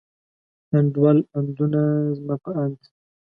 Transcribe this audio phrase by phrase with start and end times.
[0.75, 1.81] انډول، اندونه،
[2.17, 2.79] زما په اند.